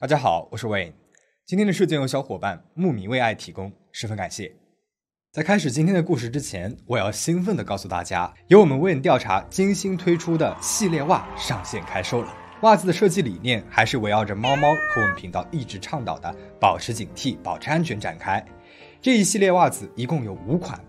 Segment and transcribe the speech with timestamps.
[0.00, 0.92] 大家好，我是 Wayne。
[1.44, 4.54] 今天的事件由小伙伴木米为爱提供，十分感谢。
[5.32, 12.32] 在开始今天的故事之前，我要兴奋地告诉大家，由我们 Wayne 调查精心推出的系列袜上线开售了。
[12.60, 18.44] 袜子的设计理念还是围绕着猫猫和我们频道一直倡导的保持警惕、保持安全展开。
[19.02, 20.80] 这一系列袜子一共有五款。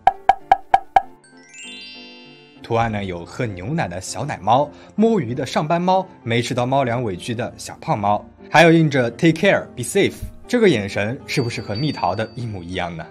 [2.61, 10.15] 图案呢有喝牛奶的小奶猫、摸鱼的上班猫、没吃到猫粮委屈的小胖猫，还有印着 “Take care, be safe”
[10.47, 13.05] 这个眼神，是不是和蜜桃的一模一样呢？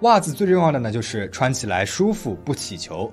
[0.00, 3.12] 袜子最重要的呢就是穿起来舒服不起球。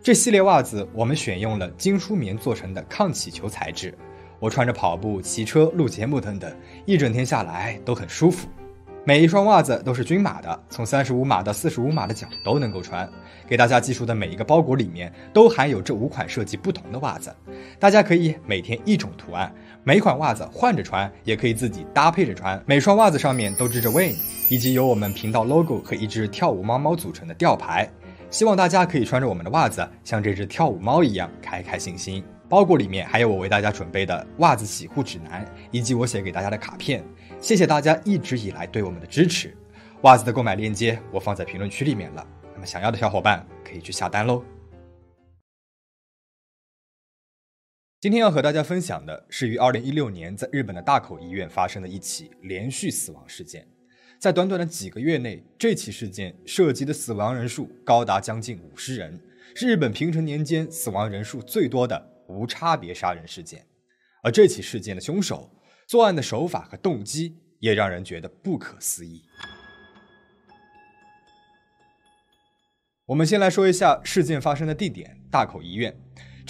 [0.00, 3.92] 这系列袜子我们选用了精梳棉做成的抗起球材质，
[4.38, 6.48] 我穿着跑步、骑车、录节目等等，
[6.86, 8.48] 一整天下来都很舒服。
[9.02, 13.08] 每一双袜子都是均码的，从三十五码到四十五码的脚都能够穿。
[13.48, 17.34] 给大家寄出的每一个包裹里面都含有这五款设计不同的袜子，
[17.80, 19.52] 大家可以每天一种图案，
[19.82, 22.62] 每款袜子换着穿，也可以自己搭配着穿。
[22.66, 24.16] 每双袜子上面都织着 Wayne，
[24.50, 27.88] 以及由我们频道 logo 和一只跳舞猫猫组成的吊牌。
[28.28, 32.22] 希望大家可以穿着我们的袜子，像这只跳舞猫一样开开心心。
[32.46, 37.02] 包裹里面还有我为大家准备的袜子洗护指南，以及我写给大家的卡片。
[37.40, 39.56] 谢谢大家一直以来对我们的支持。
[40.02, 42.26] 袜子的购买链接我放在评论区里面了。
[42.54, 44.42] 那么想要的小伙伴可以去下单喽。
[48.00, 53.68] 今天要和大家分享的是于二零一六年在日本的大口医院发生的一起连续死亡事件。
[54.18, 59.20] 在短短的几个月内，这起事件涉及的死亡人数高达将近五十人，
[59.54, 63.66] 是日本平成年间死亡人数最多的无差别杀人事件。
[64.22, 65.50] 而这起事件的凶手
[65.86, 69.22] 作案的手法和动机也让人觉得不可思议。
[73.04, 75.94] 我们先来说一下事件发生的地点——大口医院。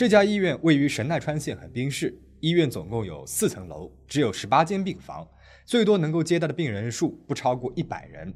[0.00, 2.18] 这家医院位于神奈川县横滨市。
[2.40, 5.28] 医院总共有四层楼，只有十八间病房，
[5.66, 8.32] 最多能够接待的病人数不超过一百人。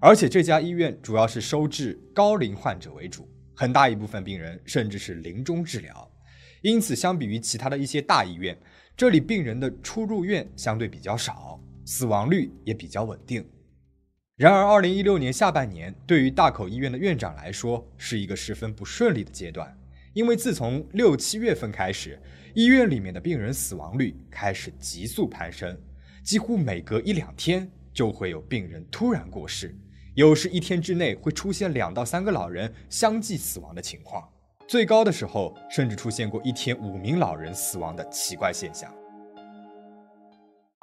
[0.00, 6.10] 而且这家医院主要是收治高龄患者为主，很大一部分病人甚至是临终治疗。
[6.62, 8.58] 因此，相比于其他的一些大医院，
[8.96, 13.46] 这里病人的出入院相对比较少，死亡率也比较稳定。
[14.36, 19.76] 然而，二零一六年下半年对于大口医院的院长来说是一个十分不顺利的阶段，
[20.14, 22.20] 因为自从六七月份开始，
[22.54, 25.78] 医院里面的病人死亡率开始急速攀升，
[26.22, 29.74] 几乎每隔一两天就会有病人突然过世，
[30.14, 34.28] 有时一天之内会出现两到三个老人相继死亡的情况，
[34.68, 38.94] 最高的时候甚至出现过一天五名老人死亡的奇怪现象。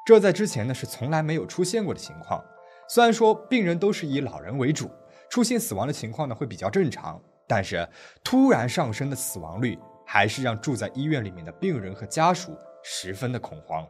[0.07, 2.43] 这在之前呢是从来没有出现过的情况。
[2.87, 4.89] 虽然说病人都是以老人为主，
[5.29, 7.85] 出现死亡的情况呢会比较正常，但是
[8.23, 13.83] 突然上升的死亡率还是让住在医院里面的病人和家属十分的恐慌。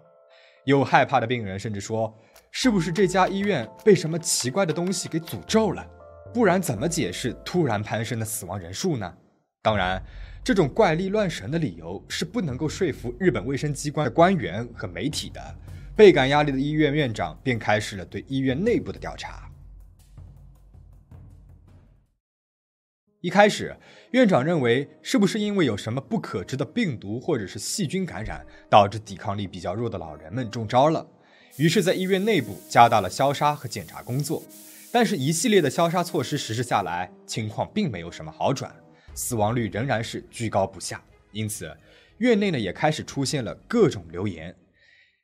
[0.63, 2.17] 有害怕的病人甚至说
[2.51, 5.85] ：“是不是这家医院被什么奇怪的东西给诅咒了？
[6.33, 9.13] 不然怎么解释突然攀升的死亡人数呢？”
[9.61, 10.01] 当然，
[10.41, 15.41] 这种怪力乱神的理由是不能够说服日本卫生机关的官员和媒体的。
[15.97, 19.48] 倍感压力的医院院长便开始了对医院内部的调查。
[23.21, 23.75] 一开始，
[24.11, 31.05] 院长认为是不是因为有什么不可知的病毒或者是细菌感染，导致抵抗力比较弱的老人们中招了，
[31.57, 34.41] 于是，在医院内部加大了消杀和检查工作。
[34.89, 38.73] 但是，一系列的消杀措施实施下来，情况并没有什么好转，
[39.13, 41.03] 死亡率仍然是居高不下。
[41.33, 41.75] 因此，
[42.19, 44.55] 院内呢也开始出现了各种流言。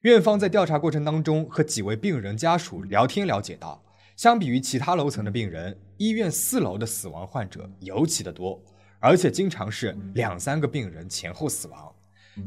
[0.01, 3.81] 院方在调查过程当中和几位病人家属聊天，了解到，
[4.15, 8.61] 相比于其他楼层的病人，医院四楼的死亡患者尤其的多，
[8.99, 11.93] 而且经常是两三个病人前后死亡。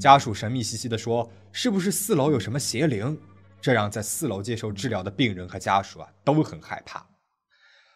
[0.00, 3.18] 家属神秘兮兮地说：“是不是四楼有什么邪灵？”
[3.60, 7.06] 这让在四楼接受治疗的病人和家属啊都很害怕。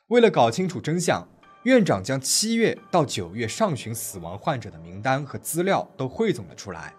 [0.08, 1.26] 为了搞清楚真相，
[1.62, 6.92] 院长将七月到九月上旬死亡患者的名单和资料都汇总了出来。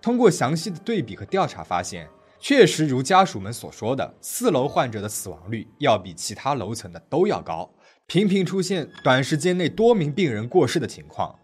[0.00, 2.08] 通过详细的对比和调查，发现
[2.44, 7.74] 确实如家属们所说的，四楼患者的死亡率要比其他楼层的都要高，
[8.06, 11.38] 频频出现短时间内多名病人过世的情况。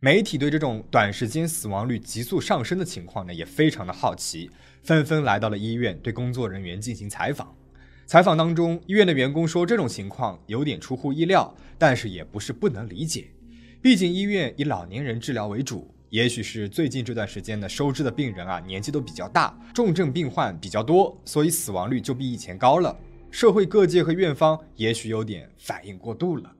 [0.00, 4.50] 媒体对这种短时间死亡率急速上升的情况呢，也非常的好奇，
[4.82, 7.56] 纷纷来到了医院对工作人员进行采访。
[8.06, 13.30] 采访当中，医院的员工说，这种情况有点出乎意料，但是也不是不能理解，
[13.80, 15.94] 毕竟医院以老年人治疗为主。
[16.10, 22.96] 也许是最近这段时间呢，收治的病人啊年纪都比较大，重症病患比较多，所以死亡率就比以前高了。
[23.30, 26.52] 社会各界和院方也许有点反应过度了。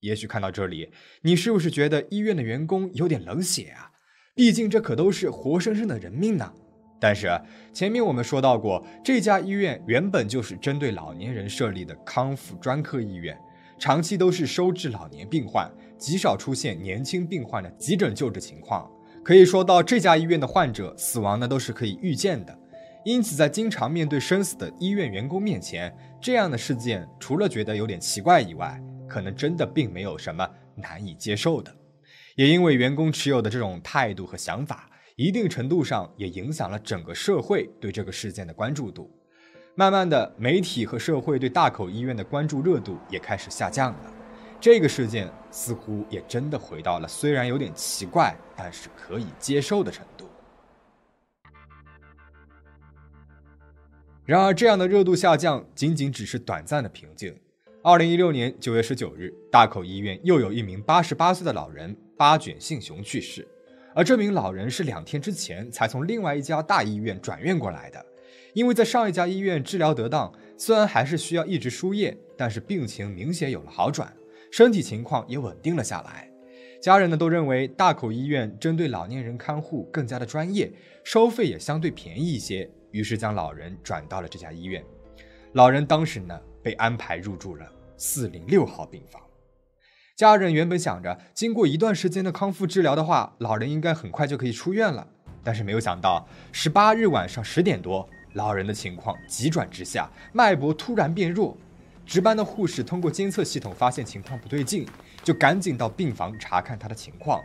[0.00, 0.90] 也许看到这里，
[1.20, 3.90] 你是不是觉得医院的员工有点冷血啊？
[4.34, 6.50] 毕竟这可都是活生生的人命呢。
[6.98, 7.28] 但是
[7.74, 13.38] 前面我们说到过，这家医院原本就是针对老年人设立的康复专科医院，
[13.78, 18.90] 长期都是收治老年病患，极少出现年轻病患的急诊救治情况。
[19.24, 22.58] 可以说到这家医院的患者死亡呢，都是可以预见的。
[23.04, 31.74] 因此，在经常面对生死的医院员工面前，这样的事件除了觉得有点奇怪以外，可能真的并没有什么难以接受的。
[32.36, 34.88] 也因为员工持有的这种态度和想法。
[35.20, 39.10] 一定程度上也影响了整个社会对这个事件的关注度。
[39.74, 44.12] 慢慢的，媒体和社会对大口医院的关注热度也开始下降了。
[44.60, 50.28] 这个事件似乎也真的回到了虽然有点奇怪，但是可以接受的程度。
[54.24, 57.34] 然而，这样的热度下降仅仅只是短暂的平静。
[57.82, 63.46] 二零一六年九月十九日，大口医院又有一名八十八岁的老人八卷信雄去世。
[63.94, 68.04] 而这名老人是两天之前才从另外一家大医院转院过来的，
[68.52, 74.12] 因为在上一家医院治疗得当，虽然还是需要一直输液，但是病情明显有了好转，
[74.50, 76.30] 身体情况也稳定了下来。
[76.80, 80.72] 家人呢都认为大口医院针对老年人看护更加的专业，
[81.02, 84.84] 收费也相对便宜一些，于是将老人转到了这家医院。
[85.54, 87.66] 老人当时呢被安排入住了
[87.96, 89.20] 四零六号病房。
[90.14, 95.06] 家人原本想着，经过一段时间的康复治疗的话，老人应该很快就可以出院了。
[95.42, 101.56] 但是没有想到，十八日晚上十点多，老人的情况急转直下，脉搏突然变弱。
[102.08, 104.86] 值班的护士通过监测系统发现情况不对劲，
[105.22, 107.44] 就赶紧到病房查看他的情况。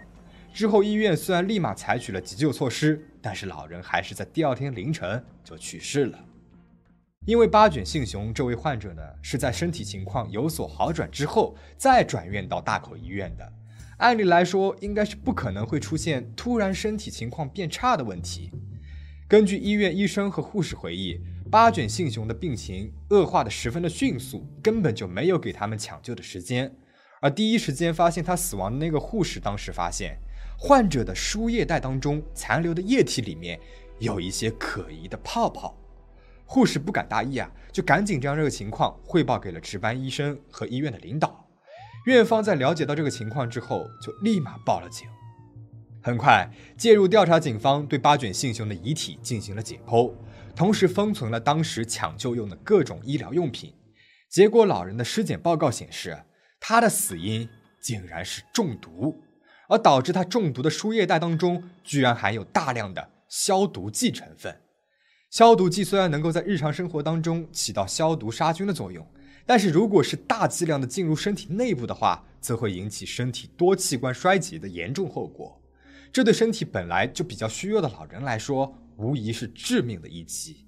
[0.54, 6.18] 之后医院虽然立马采取了急救措施，但是老人还是在第二天凌晨就去世了。
[7.25, 13.54] 因为八卷信雄这位患者呢，是在身体情况有所好转之后再转院到大口医院的，
[13.98, 18.50] 按理来说应该是不可能会出现突然身体情况变差的问题。
[19.27, 21.19] 根据医院医生和护士回忆，
[21.54, 26.76] 八卷信雄的病情恶化的十分的迅速，根本就没有给他们抢救的时间。
[27.22, 30.18] 而第一时间发现他死亡的那个护士，当时发现
[30.58, 33.60] 患者的输液袋当中残留的液体里面
[34.00, 35.78] 有一些可疑的泡泡。
[36.44, 41.48] 护士不敢大意啊，就赶紧将这个情况汇报给了值班医生和医院的领导。
[42.08, 45.08] 院方在了解到这个情况之后，就立马报了警。
[46.02, 50.12] 很快，介入调查警方对八卷信雄的遗体进行了解剖，
[50.56, 53.74] 同时封存了当时抢救用的各种医疗用品。
[54.30, 56.18] 结果，老人的尸检报告显示，
[56.60, 57.48] 他的死因
[57.82, 59.16] 竟然是中毒，
[59.68, 64.56] 而导致他中毒的输液袋当中居然含有大量的消毒剂成分。
[65.30, 69.06] 消毒剂虽然能够在日常生活当中起到消毒杀菌的作用，
[69.46, 75.60] 但是如果是大剂量的进入身体内部的话，则会引起身体多器官衰竭的严重后果。
[76.12, 80.66] 这对身体本来就比较虚弱的老人来说，无疑是致命的一击。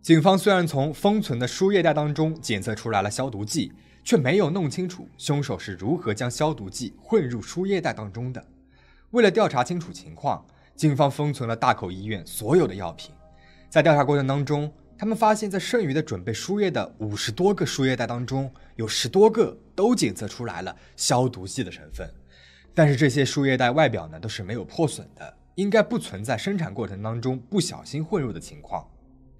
[0.00, 3.72] 警方虽然从封存的输液袋当中检测出来了消毒剂，
[4.04, 8.44] 却没有弄清楚凶手是如何将消毒剂混入输液袋当中的。
[9.10, 10.44] 为了调查清楚情况，
[10.74, 13.14] 警方封存了大口医院所有的药品。
[13.70, 22.08] 在调查过程当中，他们发现，在剩余的准备输液的五十多个输液袋当中，有十多个都检测出来了消毒剂的成分。
[22.74, 28.86] 但是这些输液袋外表呢都是没有破损的，应该不存在生产过程当中不小心混入的情况。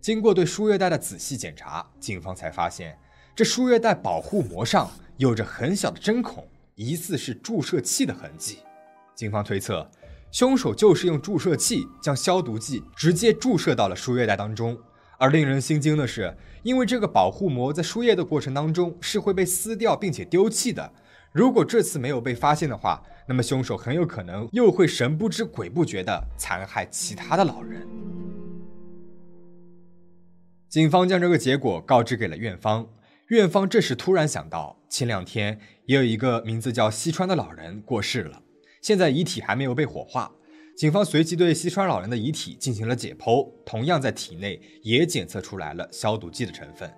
[0.00, 2.99] 经过对输液袋的仔细检查，警方才发现
[3.35, 8.59] 这输液袋保护膜上有着很小的针孔，疑似是注射器的痕迹。
[9.14, 9.90] 警方推测。
[10.31, 14.78] 凶手就是用注射器将消毒剂直接注射到了输液袋当中，
[15.19, 20.90] 而令人心惊的是，因为这个保护膜在输液的过程当中是会被撕掉并且丢弃的。
[21.33, 27.87] 如果这次没有被发现的话，那么凶手很有可能又会神不知鬼不觉地残害其他的老人。
[30.69, 32.88] 警方将这个结果告知给了院方，
[33.29, 38.43] 院方这时突然想到，前两天也有一个名字叫西川的老人过世了。
[38.81, 40.33] 现在遗体还没有被火化，
[40.76, 46.91] 警方随即对西川老人的遗体进行了解剖，同样在体内也检测出来了消毒剂的成分。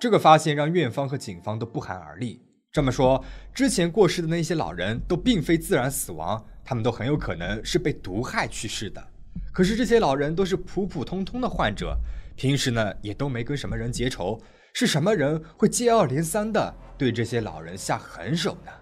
[0.00, 2.40] 这个发现让院方和警方都不寒而栗。
[2.72, 9.08] 这么说，之前过世的那些老人都并非自然死亡，他们都很有可能是被毒害去世的。
[9.52, 11.94] 可是这些老人都是普普通通的患者，
[12.34, 14.40] 平时呢也都没跟什么人结仇，
[14.72, 18.72] 是什么人会接二连三的对这些老人下狠手呢？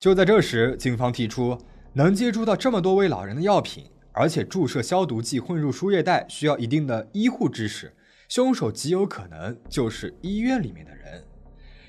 [0.00, 1.56] 就在这时，警方提出，
[1.92, 7.94] 能接触到这么多位老人的药品，而且注射消毒剂混入输液袋需要一定的医护知识，
[8.28, 11.24] 凶手极有可能就是医院里面的人。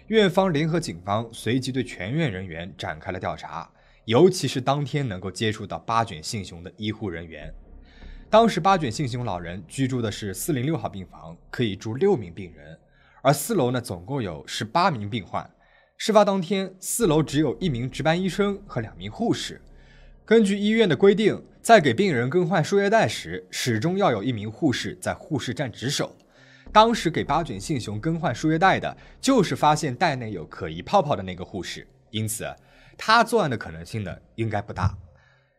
[0.08, 3.70] 院方联合警方随即对全院人员展开了调查，
[4.06, 7.54] 尤其是当天能够接触到八卷信雄的医护人员。
[8.30, 12.78] 当时八卷信雄老人居住的是四零六号病房，可以住六名病人，
[13.24, 15.50] 而四楼呢总共有十八名病患。
[15.98, 19.60] 事发当天，四楼只有一名值班医生和两名护士。
[20.24, 26.16] 根据医院的规定，在给病人更换输液袋时，始终要有一名护士在护士站值守。
[26.72, 32.46] 当时给八卷信雄更换输液袋的，就是发现袋内有可疑泡泡的那个护士，因此
[32.98, 34.96] 他作案的可能性呢，应该不大。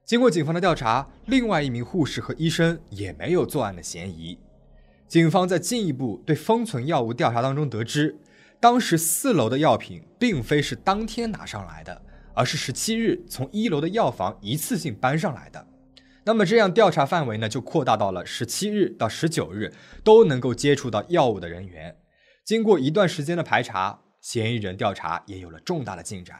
[0.04, 4.38] 经过警方的调查，另外一名护士和医生也没有作案的嫌疑。
[5.06, 8.16] 警方在进一步对封存药物调查当中得知。
[8.60, 12.02] 当时四楼的药品并非是当天拿上来的，
[12.34, 15.66] 而是十七日从一楼的药房一次性搬上来的。
[16.28, 19.72] 那么这样调查范围呢，就扩大到了十七日到十九日
[20.04, 21.96] 都能够接触到药物的人员。
[22.44, 26.36] 经过一段时间的排查，嫌疑人调查也有了重大的进展。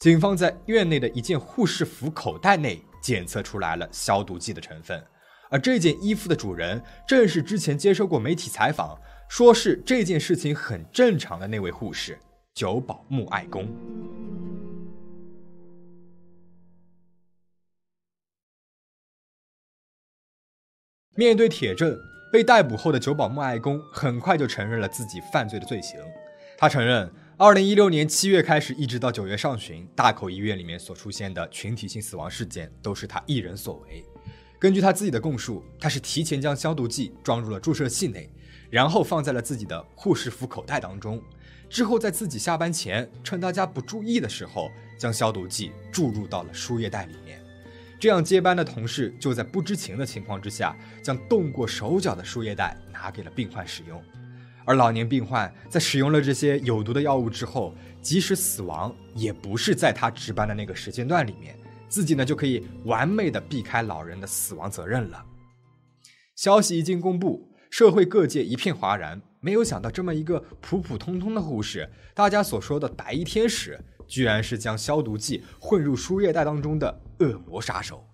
[0.00, 5.04] 警方在院内的一件护士服口袋内检测出来了消毒剂的成分，
[5.50, 8.98] 而这件衣服的主人正是之前接受过媒体采访。
[9.28, 12.18] 说是这件事情很正常的那位护士
[12.54, 13.68] 九保木爱公。
[21.16, 21.98] 面对铁证，
[22.30, 25.98] 被逮捕后的九保木爱公很快就承认了自己犯罪的罪行。
[26.58, 34.04] 他承认，二零一六年七月开始，一直到九月上旬，大口医院里面所出现的群体性死亡事件都是他一人所为。
[34.58, 38.30] 根据他自己的供述，他是提前将消毒剂装入了注射器内。
[38.68, 41.22] 然后放在了自己的护士服口袋当中，
[41.70, 47.40] 之后在自己下班前，趁大家不注意的时候，将消毒剂注入到了输液袋里面。
[47.98, 54.02] 这样接班的同事就在不知情的情况之下，将动过手脚的输液袋拿给了病患使用。
[54.64, 61.56] 而老年病患在使用了这些有毒的药物之后，即使死亡，也不是在他值班的那个时间段里面，
[61.88, 65.24] 自己呢就可以完美的避开老人的死亡责任了。
[66.34, 67.52] 消息一经公布。
[67.68, 78.08] 社会各界一片哗然，没有想到这么一个普普通通的护士，大家所说的白衣天使，居然是将消毒剂混入输液袋当中的恶魔杀手。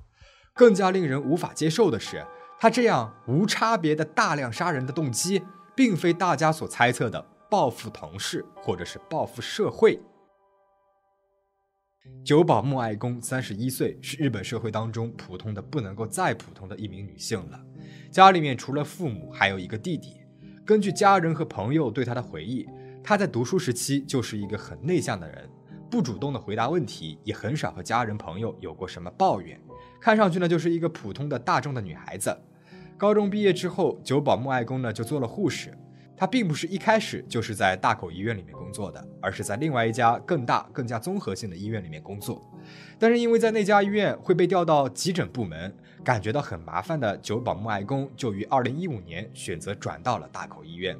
[0.54, 2.26] 更加令人无法接受的是，
[2.58, 5.42] 他这样无差别的大量杀人的动机，
[5.74, 10.00] 并非大家所猜测的报复同事或者是报复社会。
[12.24, 17.60] 久保木爱公三十一岁，是日本社会当中普通的不能够再普通的一名女性了。
[18.10, 20.16] 家里面除了父母，还有一个弟弟。
[20.66, 22.68] 根据家人和朋友对她的回忆，
[23.02, 25.48] 她在读书时期就是一个很内向的人，
[25.92, 29.60] 不主动的回答问题，也很少和家人朋友有过什么抱怨。
[30.00, 32.34] 看上去呢，就是一个普通的大众的女孩子。
[32.96, 35.76] 高中毕业之后，久保木爱公呢就做了护士。
[36.16, 42.40] 她并不是一开始就是在大口医院里面工作的，而是在另外一家更大、更加综合性的医院里面工作。
[42.98, 50.96] 但是因为在那家医院会被调到急诊部门，感觉到很麻烦的久保木爱公就于二零一五年选择转到了大口医院。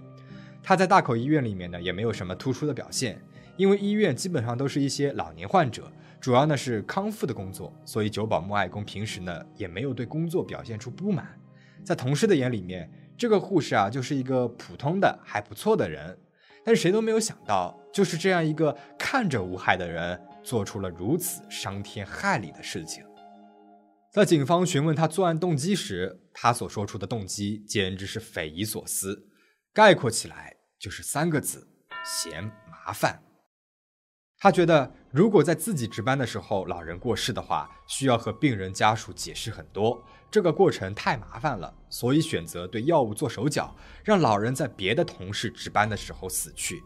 [0.63, 3.21] 他在大口医院里面呢也没有什么突出的表现，
[3.57, 5.91] 因为医院基本上都是一些老年患者，
[6.21, 11.27] 主要呢是康复的工作，所以久保木爱公平时呢也没有对工作表现出不满。
[11.83, 12.91] 在同事的眼里面。
[13.15, 16.19] 这个护士啊，就是一个普通的还不错的人，
[16.65, 23.05] 但是谁都没有想到，就是这样一个看着无害的人，做出了如此伤天害理的事情。
[24.11, 29.25] 在警方询问他作案动机时，他所说出的动机简直是匪夷所思，
[29.75, 31.67] 概括起来就是三个字：
[32.05, 33.23] 嫌麻烦。
[34.39, 40.05] 他觉得，如果在自己值班的时候老人过世的话，需要和病人家属解释很多。
[40.31, 43.75] 这个过程太麻烦了，所以选择对药物做手脚，
[44.05, 46.83] 让老人在别的同事值班的时候死去。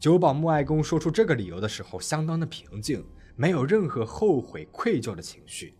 [0.00, 3.06] 久保木爱公说出这个理由的时候，相当的平静，
[3.36, 5.78] 没有任何后悔愧疚的情绪。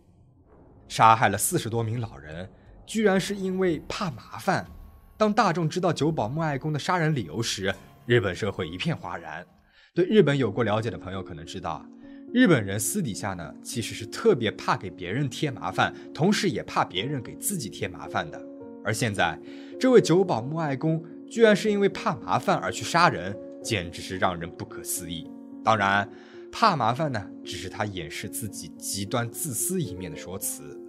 [0.86, 2.48] 杀害了四十多名老人，
[2.86, 4.70] 居然是因为怕麻烦。
[5.18, 7.74] 当大众知道久保木爱公的杀人理由时，
[8.06, 9.44] 日本社会一片哗然。
[9.92, 11.84] 对日本有过了解的朋友可能知道。
[12.32, 18.40] 日本人私底下呢，其实是特别怕给别人添麻烦，同时也怕别人给自己添麻烦的。
[18.84, 19.36] 而现在，
[19.80, 25.28] 这位久保木爱公居然是因为怕麻烦而去杀人，简直是让人不可思议。
[25.64, 26.08] 当然，
[26.52, 30.80] 怕麻烦呢，只是他掩饰自己极端自私一面的说辞。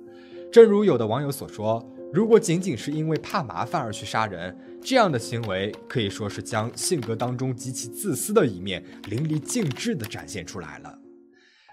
[0.51, 10.97] 正如有的网友所说，如果仅仅是因为怕麻烦而去杀人，这样的行为可以说是将性格当中极其自私的一面淋漓尽致地展现出来了。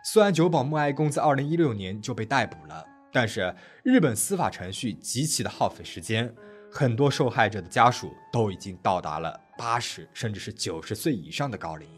[0.05, 6.33] 虽然久保木爱公在二零一六年就被逮捕了，但是日本司法程序极其的耗费时间，
[6.71, 11.89] 很多受害者的家属都已经到达了八十甚至是九十岁以上的高龄。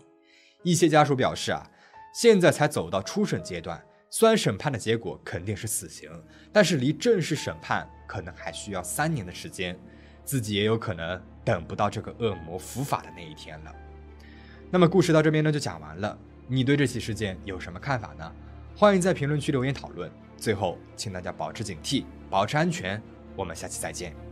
[0.63, 1.69] 一些家属表示啊，
[2.15, 6.11] 现在才走到初审阶段，虽然审判的结果肯定是死刑，
[6.53, 9.79] 但是离正式审判可能还需要三年的时间，
[10.25, 13.75] 自己也有可能等不到这个恶魔伏法的那一天了。
[14.71, 18.33] 那么故事到这边呢就讲完了，你对这起事件有什么看法呢？
[18.77, 20.11] 欢迎在评论区留言讨论。
[20.37, 23.03] 最后，请大家保持警惕，保持安全。
[23.35, 24.28] 我们下期再见。